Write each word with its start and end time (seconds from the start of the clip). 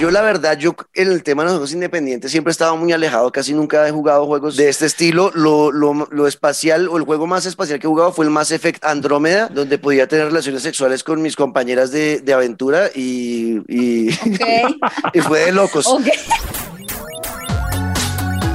yo 0.00 0.10
la 0.10 0.22
verdad, 0.22 0.56
yo 0.56 0.74
en 0.94 1.12
el 1.12 1.22
tema 1.22 1.42
de 1.42 1.48
los 1.48 1.52
juegos 1.52 1.72
independientes 1.74 2.30
siempre 2.30 2.50
he 2.50 2.52
estado 2.52 2.74
muy 2.74 2.90
alejado, 2.90 3.30
casi 3.30 3.52
nunca 3.52 3.86
he 3.86 3.90
jugado 3.90 4.24
juegos 4.24 4.56
de 4.56 4.70
este 4.70 4.86
estilo. 4.86 5.30
Lo, 5.34 5.70
lo, 5.70 5.92
lo 6.10 6.26
espacial 6.26 6.88
o 6.88 6.96
el 6.96 7.04
juego 7.04 7.26
más 7.26 7.44
espacial 7.44 7.78
que 7.78 7.86
he 7.86 7.90
jugado 7.90 8.10
fue 8.10 8.24
el 8.24 8.30
Mass 8.30 8.50
Effect 8.50 8.82
Andrómeda, 8.82 9.48
donde 9.48 9.76
podía 9.76 10.08
tener 10.08 10.24
relaciones 10.24 10.62
sexuales 10.62 11.04
con 11.04 11.20
mis 11.20 11.36
compañeras 11.36 11.90
de, 11.90 12.20
de 12.20 12.32
aventura 12.32 12.88
y, 12.94 13.60
y, 13.68 14.10
fue 15.22 15.40
de 15.40 15.52
locos. 15.52 15.86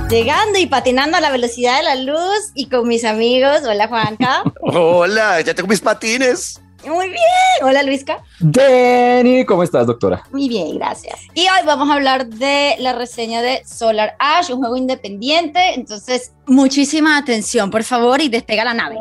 Llegando 0.09 0.57
y 0.57 0.66
patinando 0.66 1.18
a 1.18 1.21
la 1.21 1.30
velocidad 1.30 1.77
de 1.77 1.84
la 1.84 1.96
luz 1.96 2.52
y 2.55 2.70
con 2.70 2.88
mis 2.88 3.05
amigos. 3.05 3.62
Hola, 3.68 3.88
Juanca. 3.88 4.41
Hola, 4.62 5.41
ya 5.41 5.54
tengo 5.54 5.70
mis 5.70 5.82
patines. 5.82 6.59
Muy 6.88 7.09
bien. 7.09 7.21
Hola, 7.63 7.83
Luisca. 7.83 8.23
Denny, 8.39 9.45
¿cómo 9.45 9.63
estás, 9.63 9.88
doctora? 9.88 10.23
Muy 10.31 10.47
bien, 10.47 10.77
gracias. 10.77 11.20
Y 11.34 11.41
hoy 11.41 11.65
vamos 11.65 11.89
a 11.89 11.93
hablar 11.93 12.27
de 12.27 12.75
la 12.80 12.94
reseña 12.94 13.41
de 13.41 13.63
Solar 13.66 14.16
Ash, 14.20 14.52
un 14.52 14.59
juego 14.59 14.77
independiente. 14.77 15.73
Entonces, 15.73 16.34
muchísima 16.45 17.17
atención, 17.17 17.71
por 17.71 17.84
favor, 17.84 18.21
y 18.21 18.30
despega 18.30 18.63
la 18.63 18.73
nave. 18.73 18.98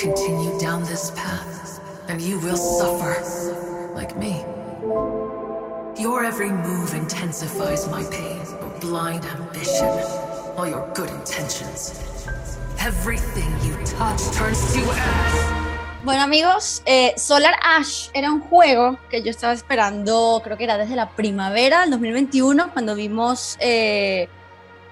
Continue 0.00 0.56
down 0.60 0.84
this 0.84 1.10
path, 1.16 1.80
and 2.08 2.20
you 2.20 2.38
will 2.38 2.56
suffer, 2.56 3.16
like 3.96 4.16
me. 4.16 4.44
Your 6.00 6.24
every 6.24 6.50
move 6.50 6.94
intensifies 6.94 7.88
my 7.88 8.04
pain, 8.04 8.38
your 8.60 8.70
blind 8.80 9.24
ambition, 9.24 9.88
all 10.56 10.68
your 10.68 10.86
good 10.94 11.10
intentions. 11.10 11.98
Everything 12.78 13.50
you 13.66 13.74
touch 13.84 14.22
turns 14.36 14.72
to 14.74 14.80
ash. 14.92 15.57
Bueno 16.08 16.22
amigos, 16.22 16.80
eh, 16.86 17.12
Solar 17.18 17.52
Ash 17.62 18.08
era 18.14 18.32
un 18.32 18.40
juego 18.40 18.98
que 19.10 19.22
yo 19.22 19.28
estaba 19.28 19.52
esperando, 19.52 20.40
creo 20.42 20.56
que 20.56 20.64
era 20.64 20.78
desde 20.78 20.96
la 20.96 21.10
primavera 21.10 21.82
del 21.82 21.90
2021, 21.90 22.72
cuando 22.72 22.94
vimos 22.94 23.58
eh, 23.60 24.26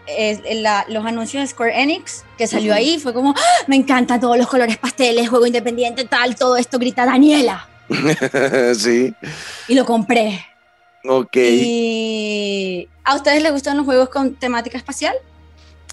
eh, 0.07 0.55
la- 0.57 0.85
los 0.91 1.07
anuncios 1.07 1.43
de 1.43 1.47
Square 1.47 1.81
Enix, 1.81 2.23
que 2.37 2.47
salió 2.47 2.75
ahí, 2.75 2.99
fue 2.99 3.15
como, 3.15 3.31
¡Ah! 3.35 3.65
me 3.67 3.77
encantan 3.77 4.21
todos 4.21 4.37
los 4.37 4.47
colores 4.47 4.77
pasteles, 4.77 5.31
juego 5.31 5.47
independiente, 5.47 6.05
tal, 6.05 6.37
todo 6.37 6.59
esto 6.59 6.79
grita 6.79 7.07
Daniela. 7.07 7.67
sí, 8.79 9.15
Y 9.69 9.75
lo 9.75 9.87
compré. 9.87 10.45
ok. 11.09 11.35
Y 11.35 12.89
¿A 13.05 13.15
ustedes 13.15 13.43
les 13.43 13.53
gustan 13.53 13.79
los 13.79 13.87
juegos 13.87 14.11
con 14.11 14.35
temática 14.35 14.77
espacial? 14.77 15.15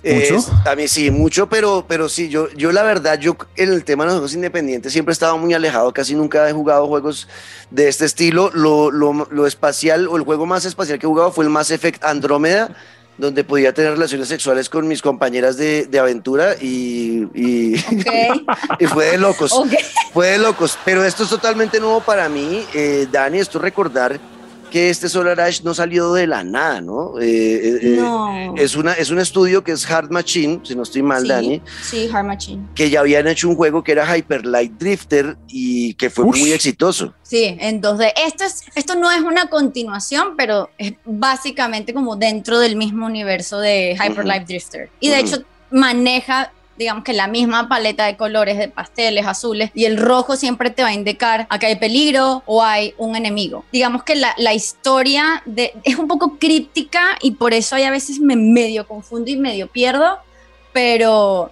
¿Mucho? 0.03 0.35
Es- 0.35 0.49
a 0.65 0.75
mí 0.75 0.87
sí, 0.87 1.11
mucho, 1.11 1.47
pero, 1.47 1.85
pero 1.87 2.09
sí, 2.09 2.27
yo, 2.29 2.49
yo 2.51 2.71
la 2.71 2.83
verdad, 2.83 3.17
yo 3.19 3.37
en 3.55 3.71
el 3.71 3.83
tema 3.85 4.03
de 4.03 4.07
los 4.07 4.15
juegos 4.15 4.33
independientes 4.33 4.91
siempre 4.91 5.11
he 5.11 5.13
estado 5.13 5.37
muy 5.37 5.53
alejado, 5.53 5.93
casi 5.93 6.13
nunca 6.15 6.47
he 6.49 6.53
jugado 6.53 6.87
juegos 6.87 7.27
de 7.71 7.87
este 7.87 8.05
estilo. 8.05 8.51
Lo, 8.53 8.91
lo, 8.91 9.13
lo 9.31 9.47
espacial 9.47 10.07
o 10.09 10.17
el 10.17 10.23
juego 10.23 10.45
más 10.45 10.65
espacial 10.65 10.99
que 10.99 11.05
he 11.05 11.09
jugado 11.09 11.31
fue 11.31 11.45
el 11.45 11.49
Mass 11.49 11.71
Effect 11.71 12.03
Andrómeda, 12.03 12.75
donde 13.17 13.43
podía 13.43 13.73
tener 13.73 13.91
relaciones 13.91 14.27
sexuales 14.27 14.69
con 14.69 14.87
mis 14.87 15.01
compañeras 15.01 15.55
de, 15.55 15.85
de 15.85 15.99
aventura 15.99 16.55
y, 16.59 17.27
y, 17.35 17.75
Ok. 17.75 18.47
y 18.79 18.85
fue 18.87 19.05
de 19.11 19.17
locos. 19.19 19.51
ok. 19.53 19.71
Fue 20.13 20.27
de 20.29 20.37
locos, 20.39 20.77
pero 20.83 21.03
esto 21.05 21.23
es 21.23 21.29
totalmente 21.29 21.79
nuevo 21.79 22.01
para 22.01 22.27
mí. 22.27 22.65
Eh, 22.73 23.07
Dani, 23.11 23.37
esto 23.39 23.57
recordar 23.59 24.19
que 24.73 24.89
este 24.89 25.07
Solar 25.07 25.39
Ash 25.39 25.61
no 25.61 25.75
salió 25.75 26.13
de 26.13 26.25
la 26.25 26.43
nada, 26.43 26.81
¿no? 26.81 27.19
Eh, 27.19 27.25
eh, 27.27 27.79
eh, 27.83 27.95
No. 27.99 28.55
es, 28.57 28.75
una, 28.75 28.93
es 28.93 29.11
un 29.11 29.19
estudio 29.19 29.63
que 29.63 29.71
es 29.71 29.87
Hard 29.87 30.09
Machine, 30.09 30.61
si 30.63 30.73
no 30.75 30.81
estoy 30.81 31.03
mal, 31.03 31.21
sí, 31.21 31.27
Dani, 31.27 31.61
Sí, 31.83 32.09
Hard 32.11 32.25
Machine. 32.25 32.67
que 32.73 32.89
ya 32.89 33.01
habían 33.01 33.27
hecho 33.27 33.49
un 33.49 33.55
juego 33.55 33.83
que 33.83 33.91
era 33.91 34.17
Hyper 34.17 34.47
Light 34.47 34.71
Drifter 34.79 35.37
y 35.47 35.93
que 35.93 36.09
fue 36.09 36.25
muy 36.25 36.51
exitoso. 36.51 37.13
Sí, 37.21 37.55
en 37.59 37.83
2D. 37.83 38.13
Esto, 38.25 38.45
es, 38.45 38.63
esto 38.73 38.95
no 38.95 39.11
es 39.11 39.21
una 39.21 39.45
continuación, 39.47 40.29
pero 40.35 40.71
es 40.79 40.93
básicamente 41.05 41.93
como 41.93 42.15
dentro 42.15 42.57
del 42.57 42.75
mismo 42.75 43.05
universo 43.05 43.59
de 43.59 43.95
Hyper. 44.03 44.25
Light 44.25 44.47
Drifter. 44.47 44.89
Y 44.99 45.09
de 45.09 45.19
hecho 45.19 45.43
maneja, 45.69 46.51
digamos 46.77 47.03
que 47.03 47.13
la 47.13 47.27
misma 47.27 47.67
paleta 47.67 48.05
de 48.05 48.17
colores, 48.17 48.57
de 48.57 48.67
pasteles, 48.67 49.25
azules, 49.25 49.71
y 49.73 49.85
el 49.85 49.97
rojo 49.97 50.35
siempre 50.35 50.69
te 50.69 50.83
va 50.83 50.89
a 50.89 50.93
indicar 50.93 51.47
a 51.49 51.59
que 51.59 51.67
hay 51.67 51.75
peligro 51.75 52.43
o 52.45 52.63
hay 52.63 52.93
un 52.97 53.15
enemigo. 53.15 53.65
Digamos 53.71 54.03
que 54.03 54.15
la, 54.15 54.33
la 54.37 54.53
historia 54.53 55.41
de, 55.45 55.73
es 55.83 55.97
un 55.97 56.07
poco 56.07 56.37
críptica 56.37 57.17
y 57.21 57.31
por 57.31 57.53
eso 57.53 57.75
hay 57.75 57.83
a 57.83 57.91
veces 57.91 58.19
me 58.19 58.35
medio 58.35 58.87
confundo 58.87 59.29
y 59.29 59.37
medio 59.37 59.67
pierdo, 59.67 60.19
pero 60.71 61.51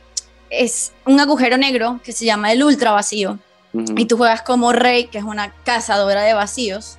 es 0.50 0.92
un 1.06 1.20
agujero 1.20 1.58
negro 1.58 2.00
que 2.04 2.12
se 2.12 2.26
llama 2.26 2.52
el 2.52 2.64
ultra 2.64 2.92
vacío 2.92 3.40
y 3.74 4.06
tú 4.06 4.18
juegas 4.18 4.42
como 4.42 4.74
Rey, 4.74 5.06
que 5.06 5.18
es 5.18 5.24
una 5.24 5.54
cazadora 5.64 6.24
de 6.24 6.34
vacíos. 6.34 6.98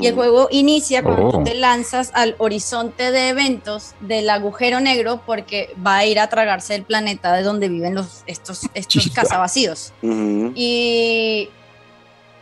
Y 0.00 0.06
el 0.06 0.14
juego 0.14 0.48
inicia 0.50 1.02
cuando 1.02 1.26
Oh. 1.28 1.30
tú 1.32 1.44
te 1.44 1.54
lanzas 1.54 2.10
al 2.14 2.34
horizonte 2.38 3.10
de 3.10 3.28
eventos 3.28 3.94
del 4.00 4.28
agujero 4.30 4.80
negro 4.80 5.22
porque 5.24 5.74
va 5.84 5.98
a 5.98 6.06
ir 6.06 6.18
a 6.18 6.28
tragarse 6.28 6.74
el 6.74 6.84
planeta 6.84 7.32
de 7.32 7.42
donde 7.42 7.68
viven 7.68 7.94
los, 7.94 8.22
estos, 8.26 8.62
estos 8.74 9.10
cazavacíos. 9.10 9.92
Y 10.54 11.48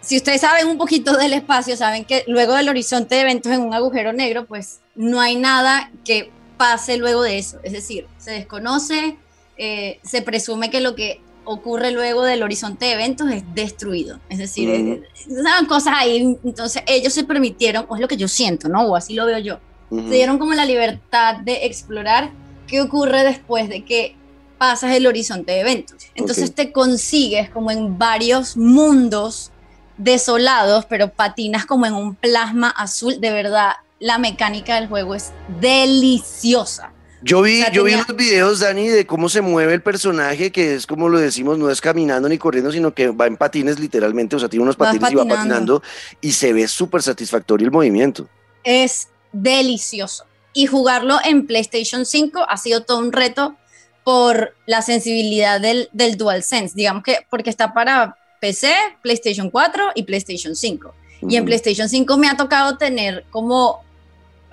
si 0.00 0.16
ustedes 0.16 0.40
saben 0.40 0.66
un 0.68 0.78
poquito 0.78 1.16
del 1.16 1.32
espacio, 1.34 1.76
saben 1.76 2.04
que 2.04 2.24
luego 2.26 2.54
del 2.54 2.68
horizonte 2.68 3.14
de 3.16 3.20
eventos 3.22 3.52
en 3.52 3.60
un 3.60 3.74
agujero 3.74 4.12
negro, 4.12 4.46
pues 4.46 4.80
no 4.94 5.20
hay 5.20 5.36
nada 5.36 5.90
que 6.04 6.30
pase 6.56 6.96
luego 6.96 7.22
de 7.22 7.38
eso. 7.38 7.58
Es 7.62 7.72
decir, 7.72 8.06
se 8.18 8.32
desconoce, 8.32 9.16
eh, 9.56 10.00
se 10.02 10.22
presume 10.22 10.70
que 10.70 10.80
lo 10.80 10.94
que 10.94 11.20
ocurre 11.52 11.90
luego 11.90 12.22
del 12.24 12.42
horizonte 12.42 12.86
de 12.86 12.92
eventos 12.92 13.30
es 13.30 13.42
destruido. 13.54 14.18
Es 14.28 14.38
decir, 14.38 14.68
eh, 14.70 15.02
estaban 15.28 15.66
cosas 15.66 15.94
ahí. 15.96 16.36
Entonces 16.44 16.82
ellos 16.86 17.12
se 17.12 17.24
permitieron, 17.24 17.86
o 17.88 17.94
es 17.96 18.00
lo 18.00 18.08
que 18.08 18.16
yo 18.16 18.28
siento, 18.28 18.68
¿no? 18.68 18.82
O 18.82 18.96
así 18.96 19.14
lo 19.14 19.26
veo 19.26 19.38
yo. 19.38 19.58
Ujú. 19.90 20.08
Se 20.08 20.14
dieron 20.14 20.38
como 20.38 20.54
la 20.54 20.64
libertad 20.64 21.36
de 21.38 21.66
explorar 21.66 22.30
qué 22.66 22.80
ocurre 22.80 23.24
después 23.24 23.68
de 23.68 23.84
que 23.84 24.16
pasas 24.58 24.94
el 24.94 25.06
horizonte 25.06 25.52
de 25.52 25.60
eventos. 25.60 25.96
Entonces 26.14 26.50
Ok. 26.50 26.54
te 26.56 26.72
consigues 26.72 27.50
como 27.50 27.70
en 27.70 27.98
varios 27.98 28.56
mundos 28.56 29.50
desolados, 29.96 30.86
pero 30.86 31.12
patinas 31.12 31.66
como 31.66 31.86
en 31.86 31.94
un 31.94 32.14
plasma 32.14 32.70
azul. 32.70 33.20
De 33.20 33.30
verdad, 33.30 33.72
la 33.98 34.18
mecánica 34.18 34.76
del 34.76 34.88
juego 34.88 35.14
es 35.14 35.32
deliciosa. 35.60 36.92
Yo 37.22 37.42
vi, 37.42 37.60
O 37.60 37.64
sea, 37.64 37.72
yo 37.72 37.84
vi 37.84 37.94
unos 37.94 38.16
videos, 38.16 38.60
Dani, 38.60 38.88
de 38.88 39.06
cómo 39.06 39.28
se 39.28 39.40
mueve 39.40 39.74
el 39.74 39.82
personaje, 39.82 40.50
que 40.50 40.74
es 40.74 40.86
como 40.86 41.08
lo 41.08 41.18
decimos, 41.18 41.58
no 41.58 41.70
es 41.70 41.80
caminando 41.80 42.28
ni 42.28 42.38
corriendo, 42.38 42.72
sino 42.72 42.94
que 42.94 43.08
va 43.08 43.26
en 43.26 43.36
patines 43.36 43.78
literalmente, 43.78 44.36
o 44.36 44.38
sea, 44.38 44.48
tiene 44.48 44.62
unos 44.62 44.76
patines 44.76 45.12
y 45.12 45.14
va 45.14 45.26
patinando. 45.26 45.82
y 46.20 46.32
se 46.32 46.52
ve 46.52 46.66
súper 46.66 47.02
satisfactorio 47.02 47.66
el 47.66 47.72
movimiento. 47.72 48.28
Es 48.64 49.08
delicioso. 49.32 50.24
Y 50.52 50.66
jugarlo 50.66 51.18
en 51.24 51.46
PlayStation 51.46 52.06
5 52.06 52.46
ha 52.48 52.56
sido 52.56 52.82
todo 52.82 52.98
un 52.98 53.12
reto 53.12 53.56
por 54.02 54.54
la 54.66 54.82
sensibilidad 54.82 55.60
del, 55.60 55.88
del 55.92 56.16
DualSense, 56.16 56.74
digamos 56.74 57.02
que 57.02 57.18
porque 57.28 57.50
está 57.50 57.72
para 57.72 58.16
PC, 58.40 58.72
PlayStation 59.02 59.50
4 59.50 59.90
y 59.94 60.02
PlayStation 60.04 60.56
5. 60.56 60.94
Y 61.28 61.36
en. 61.36 61.44
PlayStation 61.44 61.88
5 61.88 62.16
me 62.16 62.28
ha 62.28 62.36
tocado 62.36 62.78
tener 62.78 63.24
como 63.30 63.84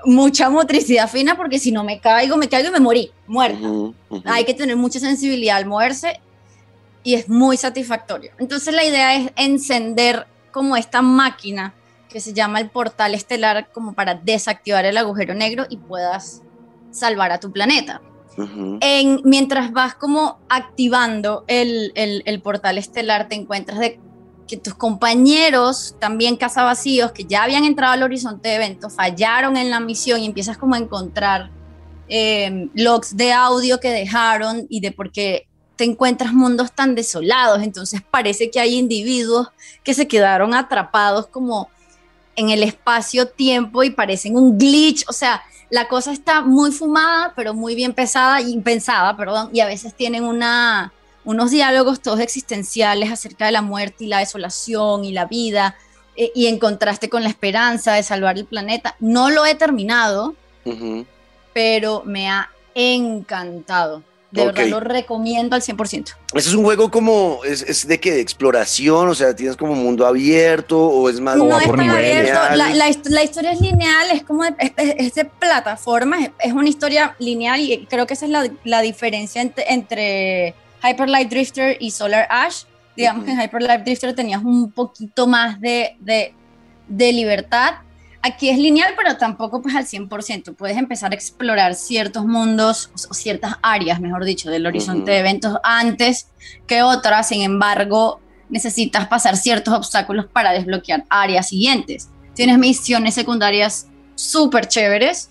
mucha 0.05 0.49
motricidad 0.49 1.09
fina 1.09 1.35
porque 1.35 1.59
si 1.59 1.71
no 1.71 1.83
me 1.83 1.99
caigo, 1.99 2.37
me 2.37 2.47
caigo 2.49 2.69
y 2.69 2.71
me 2.71 2.79
morí, 2.79 3.11
muerta. 3.27 3.57
Hay 4.25 4.45
que 4.45 4.53
tener 4.53 4.75
mucha 4.77 4.99
sensibilidad 4.99 5.57
al 5.57 5.65
moverse 5.65 6.19
y 7.03 7.15
es 7.15 7.29
muy 7.29 7.57
satisfactorio. 7.57 8.31
Entonces 8.39 8.73
la 8.73 8.83
idea 8.83 9.15
es 9.15 9.31
encender 9.35 10.27
como 10.51 10.75
esta 10.77 11.01
máquina 11.01 11.73
que 12.09 12.19
se 12.21 12.33
llama 12.33 12.59
el 12.59 12.69
portal 12.69 13.13
estelar 13.13 13.69
como 13.73 13.93
para 13.93 14.15
desactivar 14.15 14.85
el 14.85 14.97
agujero 14.97 15.33
negro 15.33 15.65
y 15.69 15.77
puedas 15.77 16.41
salvar 16.91 17.31
a 17.31 17.39
tu 17.39 17.51
planeta. 17.51 18.01
En, 18.81 19.21
mientras 19.25 19.71
vas 19.71 19.95
como 19.95 20.37
activando 20.47 21.43
el, 21.47 21.91
el- 21.95 22.21
el 22.25 22.41
portal 22.41 22.77
estelar, 22.77 23.27
te 23.27 23.35
encuentras 23.35 23.79
de 23.79 23.99
que 24.47 24.57
tus 24.57 24.73
compañeros, 24.73 25.95
también 25.99 26.37
cazavacíos, 26.37 27.11
que 27.11 27.25
ya 27.25 27.43
habían 27.43 27.65
entrado 27.65 27.93
al 27.93 28.03
horizonte 28.03 28.49
de 28.49 28.55
eventos, 28.55 28.93
fallaron 28.93 29.57
en 29.57 29.69
la 29.69 29.79
misión 29.79 30.21
y 30.21 30.25
empiezas 30.25 30.57
como 30.57 30.75
a 30.75 30.77
encontrar 30.77 31.51
eh, 32.07 32.69
logs 32.73 33.17
de 33.17 33.33
audio 33.33 33.79
que 33.79 33.89
dejaron 33.89 34.65
y 34.69 34.79
de 34.79 34.91
por 34.91 35.11
qué 35.11 35.47
te 35.75 35.83
encuentras 35.83 36.33
mundos 36.33 36.71
tan 36.71 36.95
desolados. 36.95 37.61
Entonces 37.61 38.01
parece 38.09 38.49
que 38.49 38.59
hay 38.59 38.75
individuos 38.75 39.49
que 39.83 39.93
se 39.93 40.07
quedaron 40.07 40.53
atrapados 40.53 41.27
como 41.27 41.69
en 42.35 42.49
el 42.49 42.63
espacio-tiempo 42.63 43.83
y 43.83 43.89
parecen 43.89 44.35
un 44.35 44.57
glitch. 44.57 45.05
O 45.07 45.13
sea, 45.13 45.43
la 45.69 45.87
cosa 45.87 46.11
está 46.11 46.41
muy 46.41 46.71
fumada, 46.71 47.33
pero 47.35 47.53
muy 47.53 47.75
bien 47.75 47.93
pesada 47.93 48.41
y 48.41 48.57
pensada, 48.59 49.17
perdón, 49.17 49.49
y 49.51 49.59
a 49.59 49.65
veces 49.65 49.93
tienen 49.93 50.23
una, 50.23 50.93
unos 51.27 51.51
diálogos 51.51 51.99
todos 52.01 52.21
existenciales 52.21 53.11
acerca 53.11 53.45
de 53.47 53.51
la 53.51 53.61
muerte 53.61 54.05
y 54.05 54.07
la 54.07 54.19
desolación 54.19 55.03
y 55.03 55.11
la 55.11 55.25
vida, 55.25 55.75
eh, 56.15 56.31
y 56.33 56.47
en 56.47 56.57
contraste 56.57 57.09
con 57.09 57.21
la 57.21 57.29
esperanza 57.29 57.93
de 57.93 58.01
salvar 58.03 58.37
el 58.37 58.45
planeta. 58.45 58.95
No 58.99 59.29
lo 59.29 59.45
he 59.45 59.53
terminado, 59.55 60.35
Ujú. 60.65 61.05
pero 61.53 62.01
me 62.05 62.29
ha 62.29 62.49
encantado. 62.73 64.03
De 64.31 64.41
Ok. 64.41 64.55
verdad 64.55 64.67
lo 64.69 64.79
recomiendo 64.81 65.55
al 65.55 65.61
100%. 65.61 66.13
¿Ese 66.33 66.49
es 66.49 66.55
un 66.55 66.63
juego 66.63 66.91
como, 66.91 67.39
es, 67.45 67.61
es 67.61 67.87
de 67.87 67.97
qué, 67.99 68.11
de 68.11 68.19
exploración? 68.21 69.07
O 69.07 69.15
sea, 69.15 69.33
¿tienes 69.35 69.55
como 69.55 69.73
mundo 69.73 70.05
abierto 70.05 70.79
o 70.81 71.09
es 71.09 71.19
más 71.21 71.37
No, 71.37 71.47
va 71.47 71.59
es 71.61 71.67
por 71.67 71.77
niveles. 71.77 72.31
abierto. 72.31 72.55
La, 72.57 72.69
la 72.73 72.91
la 73.05 73.23
historia 73.23 73.51
es 73.51 73.61
lineal, 73.61 74.11
es 74.11 74.23
como 74.23 74.43
de, 74.43 74.53
es, 74.59 74.71
es- 74.75 74.95
es 74.97 75.15
de 75.15 75.25
plataformas, 75.25 76.23
es, 76.25 76.31
es 76.39 76.53
una 76.53 76.67
historia 76.69 77.15
lineal 77.19 77.59
y 77.61 77.85
creo 77.85 78.05
que 78.05 78.15
esa 78.15 78.25
es 78.25 78.31
la, 78.31 78.49
la 78.65 78.81
diferencia 78.81 79.41
entre, 79.41 79.63
entre 79.73 80.55
Hyper 80.83 81.09
Light 81.09 81.29
Drifter 81.29 81.77
y 81.79 81.91
Solar 81.91 82.27
Ash. 82.29 82.63
Digamos 82.95 83.25
que 83.25 83.31
en 83.31 83.41
Hyper 83.41 83.61
Light 83.61 83.83
Drifter 83.83 84.15
tenías 84.15 84.43
un 84.43 84.71
poquito 84.71 85.27
más 85.27 85.59
de, 85.61 85.97
de, 85.99 86.33
de 86.87 87.13
libertad. 87.13 87.75
Aquí 88.21 88.49
es 88.49 88.57
lineal, 88.57 88.93
pero 88.97 89.17
tampoco 89.17 89.61
pues 89.61 89.75
al 89.75 89.85
100%. 89.85 90.55
Puedes 90.55 90.77
empezar 90.77 91.11
a 91.11 91.15
explorar 91.15 91.75
ciertos 91.75 92.25
mundos 92.25 92.91
o 93.09 93.13
ciertas 93.13 93.55
áreas, 93.61 94.01
mejor 94.01 94.25
dicho, 94.25 94.49
del 94.49 94.65
horizonte 94.65 95.11
de 95.11 95.19
eventos 95.19 95.57
antes 95.63 96.29
que 96.65 96.81
otras. 96.81 97.27
Sin 97.29 97.43
embargo, 97.43 98.19
necesitas 98.49 99.07
pasar 99.07 99.37
ciertos 99.37 99.73
obstáculos 99.73 100.25
para 100.25 100.51
desbloquear 100.51 101.05
áreas 101.09 101.49
siguientes. 101.49 102.09
Tienes 102.33 102.57
misiones 102.57 103.13
secundarias 103.13 103.87
súper 104.15 104.67
chéveres 104.67 105.29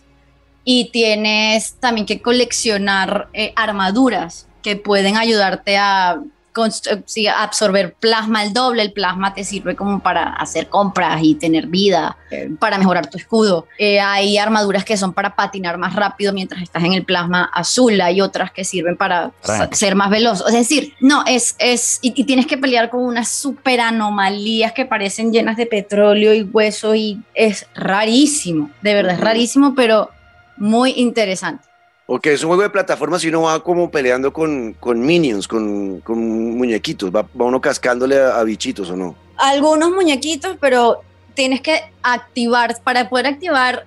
y 0.64 0.90
tienes 0.90 1.74
también 1.74 2.06
que 2.06 2.22
coleccionar 2.22 3.28
eh, 3.32 3.52
armaduras 3.56 4.48
que 4.66 4.74
pueden 4.74 5.16
ayudarte 5.16 5.76
a, 5.76 6.20
eh, 6.56 7.02
sí, 7.04 7.28
a 7.28 7.44
absorber 7.44 7.94
plasma 7.94 8.42
el 8.42 8.52
doble. 8.52 8.82
El 8.82 8.92
plasma 8.92 9.32
te 9.32 9.44
sirve 9.44 9.76
como 9.76 10.00
para 10.00 10.24
hacer 10.24 10.68
compras 10.68 11.20
y 11.22 11.36
tener 11.36 11.68
vida, 11.68 12.16
para 12.58 12.78
mejorar 12.78 13.08
tu 13.08 13.16
escudo. 13.16 13.68
Eh, 13.78 14.00
hay 14.00 14.38
armaduras 14.38 14.84
que 14.84 14.96
son 14.96 15.12
para 15.12 15.36
patinar 15.36 15.78
más 15.78 15.94
rápido 15.94 16.32
mientras 16.32 16.64
estás 16.64 16.82
en 16.82 16.94
el 16.94 17.04
plasma 17.04 17.44
azul. 17.54 18.00
Hay 18.00 18.20
otras 18.20 18.50
que 18.50 18.64
sirven 18.64 18.96
para 18.96 19.30
ser 19.70 19.94
más 19.94 20.10
veloz. 20.10 20.42
Es 20.48 20.54
decir, 20.54 20.94
no, 20.98 21.22
es, 21.28 21.54
es 21.60 22.00
y, 22.02 22.12
y 22.20 22.24
tienes 22.24 22.48
que 22.48 22.58
pelear 22.58 22.90
con 22.90 23.04
unas 23.04 23.28
super 23.28 23.80
anomalías 23.80 24.72
que 24.72 24.84
parecen 24.84 25.32
llenas 25.32 25.56
de 25.56 25.66
petróleo 25.66 26.34
y 26.34 26.42
hueso 26.42 26.92
y 26.96 27.22
es 27.34 27.68
rarísimo, 27.76 28.68
de 28.82 28.94
verdad 28.94 29.14
es 29.14 29.20
rarísimo, 29.20 29.76
pero 29.76 30.10
muy 30.56 30.90
interesante. 30.96 31.62
Ok, 32.08 32.26
es 32.28 32.42
un 32.44 32.48
juego 32.48 32.62
de 32.62 32.70
plataformas 32.70 33.24
y 33.24 33.28
uno 33.28 33.42
va 33.42 33.62
como 33.62 33.90
peleando 33.90 34.32
con, 34.32 34.74
con 34.74 35.00
minions, 35.00 35.48
con, 35.48 36.00
con 36.00 36.56
muñequitos. 36.56 37.10
Va, 37.10 37.22
va 37.22 37.44
uno 37.46 37.60
cascándole 37.60 38.20
a, 38.20 38.38
a 38.38 38.44
bichitos 38.44 38.90
o 38.90 38.96
no. 38.96 39.16
Algunos 39.36 39.90
muñequitos, 39.90 40.56
pero 40.60 41.02
tienes 41.34 41.60
que 41.60 41.80
activar, 42.02 42.80
para 42.82 43.08
poder 43.08 43.26
activar 43.26 43.86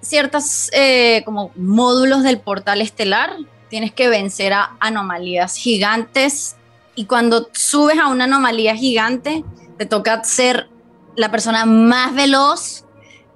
ciertas 0.00 0.70
eh, 0.72 1.22
como 1.24 1.50
módulos 1.56 2.22
del 2.22 2.38
portal 2.38 2.80
estelar, 2.80 3.36
tienes 3.68 3.92
que 3.92 4.08
vencer 4.08 4.52
a 4.52 4.76
anomalías 4.80 5.56
gigantes 5.56 6.56
y 6.94 7.04
cuando 7.04 7.48
subes 7.52 7.98
a 7.98 8.08
una 8.08 8.24
anomalía 8.24 8.74
gigante, 8.74 9.44
te 9.76 9.86
toca 9.86 10.22
ser 10.24 10.68
la 11.16 11.30
persona 11.30 11.66
más 11.66 12.14
veloz 12.14 12.84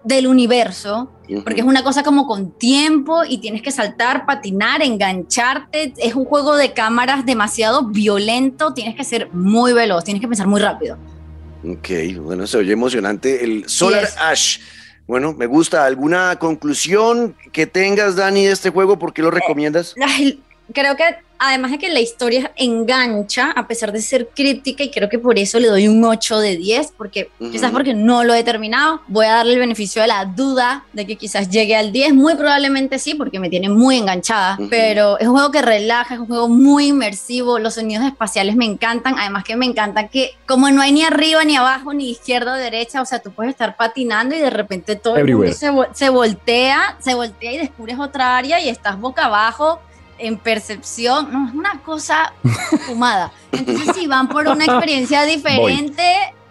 del 0.05 0.27
universo 0.27 1.11
porque 1.45 1.61
es 1.61 1.67
una 1.67 1.83
cosa 1.83 2.03
como 2.03 2.27
con 2.27 2.51
tiempo 2.51 3.23
y 3.27 3.39
tienes 3.39 3.63
que 3.63 3.71
saltar, 3.71 4.27
patinar, 4.27 4.83
engancharte. 4.83 5.95
Es 5.97 6.15
un 6.15 6.25
juego 6.25 6.57
de 6.57 6.73
cámaras 6.73 7.25
demasiado 7.25 7.87
violento, 7.87 8.75
tienes 8.75 8.95
que 8.95 9.05
ser 9.05 9.29
muy 9.33 9.73
veloz, 9.73 10.05
tienes 10.05 10.21
que 10.21 10.29
pensar 10.29 10.47
muy 10.47 10.61
rápido. 10.61 10.99
Ok, 11.65 11.89
bueno, 12.21 12.47
se 12.47 12.59
oye 12.59 12.73
emocionante. 12.73 13.45
El 13.45 13.69
Solar 13.69 14.05
Yes. 14.05 14.17
Ash. 14.19 14.59
Bueno, 15.07 15.33
me 15.33 15.47
gusta. 15.47 15.87
¿Alguna 15.87 16.37
conclusión 16.39 17.35
que 17.53 17.67
tengas, 17.67 18.17
Dani, 18.17 18.45
de 18.47 18.53
este 18.53 18.71
juego? 18.71 18.99
¿Por 18.99 19.13
qué 19.13 19.23
lo 19.23 19.31
recomiendas? 19.31 19.95
Ay, 20.05 20.41
Creo 20.73 20.97
que 20.97 21.05
además 21.45 21.73
de 21.73 21.79
que 21.79 21.89
la 21.89 21.99
historia 21.99 22.53
engancha, 22.55 23.51
a 23.51 23.67
pesar 23.67 23.91
de 23.91 24.01
ser 24.01 24.29
crítica, 24.29 24.85
y 24.85 24.91
creo 24.93 25.09
que 25.09 25.19
por 25.19 25.41
eso 25.41 25.59
le 25.59 25.67
doy 25.67 25.89
un 25.89 26.05
8 26.05 26.39
de 26.39 26.57
10, 26.57 26.93
porque 26.97 27.31
Ujú. 27.41 27.51
quizás 27.51 27.73
porque 27.73 27.95
no 27.95 28.23
lo 28.23 28.33
he 28.33 28.45
terminado, 28.45 29.01
voy 29.09 29.27
a 29.27 29.33
darle 29.33 29.55
el 29.55 29.59
beneficio 29.59 30.03
de 30.03 30.09
la 30.09 30.25
duda 30.25 30.85
de 30.93 31.05
que 31.05 31.17
quizás 31.17 31.51
llegue 31.51 31.75
al 31.75 31.91
10, 31.91 32.15
muy 32.15 32.37
probablemente 32.37 33.01
sí, 33.01 33.15
porque 33.15 33.41
me 33.41 33.51
tiene 33.51 33.69
muy 33.69 33.97
enganchada, 33.97 34.55
Ujú. 34.55 34.69
pero 34.71 35.19
es 35.19 35.27
un 35.27 35.33
juego 35.33 35.51
que 35.51 35.63
relaja, 35.63 36.15
es 36.15 36.21
un 36.21 36.29
juego 36.29 36.49
muy 36.49 36.87
inmersivo, 36.89 37.59
los 37.59 37.75
sonidos 37.75 38.07
espaciales 38.07 38.55
me 38.55 38.65
encantan, 38.65 39.19
además 39.19 39.43
que 39.43 39.57
me 39.57 39.67
encanta 39.67 40.07
que 40.07 40.37
como 40.47 40.71
no 40.71 40.81
hay 40.81 40.93
ni 40.93 41.03
arriba, 41.03 41.43
ni 41.45 41.57
abajo, 41.57 41.93
ni 41.93 42.11
izquierda 42.11 42.53
o 42.53 42.57
derecha, 42.57 43.03
o 43.03 43.05
sea, 43.05 43.19
tú 43.19 43.33
puedes 43.33 43.51
estar 43.51 43.77
patinando 43.77 44.37
y 44.37 44.39
de 44.39 44.51
repente 44.51 44.95
todo 44.95 45.17
el 45.17 45.35
mundo 45.35 45.53
se, 45.53 45.73
se 45.93 46.09
voltea, 46.09 46.97
se 47.01 47.15
voltea 47.15 47.53
y 47.53 47.59
descubres 47.59 47.99
otra 47.99 48.37
área 48.37 48.61
y 48.61 48.69
estás 48.69 49.01
boca 49.01 49.25
abajo 49.25 49.81
en 50.23 50.39
percepción, 50.39 51.33
no, 51.33 51.49
es 51.49 51.55
una 51.55 51.83
cosa 51.85 52.33
fumada. 52.87 53.33
Entonces, 53.51 53.97
si 53.97 54.07
van 54.07 54.29
por 54.29 54.47
una 54.47 54.65
experiencia 54.65 55.25
diferente, 55.25 56.03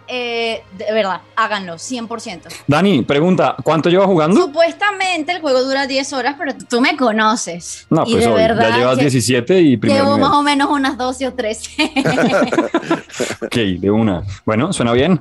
eh, 0.06 0.62
de 0.76 0.92
verdad, 0.92 1.22
háganlo, 1.34 1.76
100%. 1.76 2.42
Dani, 2.66 3.02
pregunta, 3.02 3.56
¿cuánto 3.64 3.88
lleva 3.88 4.06
jugando? 4.06 4.38
Supuestamente 4.38 5.32
el 5.32 5.40
juego 5.40 5.62
dura 5.62 5.86
10 5.86 6.12
horas, 6.12 6.36
pero 6.38 6.52
tú 6.68 6.82
me 6.82 6.96
conoces. 6.98 7.86
No, 7.88 8.04
y 8.06 8.12
pues 8.12 8.24
de 8.26 8.30
hoy, 8.30 8.36
verdad 8.36 8.68
ya 8.68 8.76
llevas 8.76 8.96
que 8.96 9.04
17 9.04 9.60
y 9.62 9.76
primero 9.78 10.04
llevo 10.04 10.16
nivel. 10.16 10.30
más 10.30 10.38
o 10.38 10.42
menos 10.42 10.70
unas 10.70 10.98
12 10.98 11.28
o 11.28 11.32
13. 11.32 11.92
Ok, 13.42 13.56
de 13.80 13.90
una. 13.90 14.22
Bueno, 14.44 14.72
suena 14.72 14.92
bien. 14.92 15.20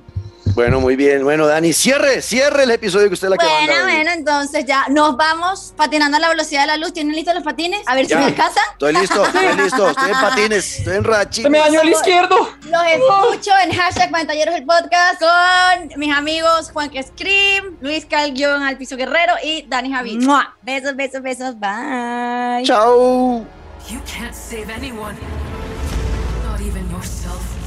Bueno, 0.53 0.81
muy 0.81 0.95
bien. 0.97 1.23
Bueno, 1.23 1.47
Dani, 1.47 1.71
cierre, 1.71 2.21
cierre 2.21 2.63
el 2.63 2.71
episodio 2.71 3.07
que 3.07 3.13
usted 3.13 3.29
la 3.29 3.37
que 3.37 3.45
bueno, 3.45 3.73
Dani. 3.73 3.93
bueno, 3.95 4.11
entonces 4.11 4.65
ya 4.65 4.85
nos 4.89 5.15
vamos 5.15 5.73
patinando 5.77 6.17
a 6.17 6.19
la 6.19 6.29
velocidad 6.29 6.61
de 6.61 6.67
la 6.67 6.77
luz. 6.77 6.91
¿Tienen 6.93 7.15
listos 7.15 7.33
los 7.35 7.43
patines? 7.43 7.81
A 7.87 7.95
ver 7.95 8.05
Ya. 8.07 8.17
si 8.17 8.23
me 8.23 8.25
alcanzan. 8.29 8.63
Estoy 8.73 8.93
listo, 8.93 9.25
estoy 9.27 9.55
listo. 9.55 9.89
Estoy 9.89 10.09
en 10.11 10.19
patines, 10.19 10.77
estoy 10.79 10.95
en 10.97 11.03
rachines. 11.05 11.43
¡Se 11.43 11.49
me 11.49 11.57
dañó 11.59 11.81
el 11.81 11.89
izquierdo! 11.89 12.49
Los 12.69 12.83
escucho 12.85 13.51
en 13.63 13.71
hashtag 13.73 14.11
Pantalleros 14.11 14.55
el 14.55 14.65
podcast 14.65 15.21
con 15.21 15.99
mis 15.99 16.13
amigos 16.13 16.69
Juan 16.73 16.89
que 16.89 17.01
Scream, 17.03 17.77
Luis 17.79 18.05
Calguión 18.05 18.61
al 18.63 18.77
piso 18.77 18.97
guerrero 18.97 19.33
y 19.43 19.61
Dani 19.69 19.91
Javi. 19.93 20.17
¡Mua! 20.17 20.55
Besos, 20.63 20.95
besos, 20.95 21.21
besos. 21.21 21.59
Bye. 21.59 22.63
Chao. 22.65 23.45
You 23.89 23.99
can't 24.05 24.33
save 24.35 24.69
anyone. 24.75 25.15
Not 26.45 26.59
even 26.59 26.89
yourself. 26.91 27.60